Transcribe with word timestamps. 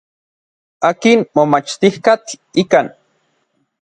Akin 0.89 1.19
momachtijkatl 1.35 2.31
ikan. 2.61 2.87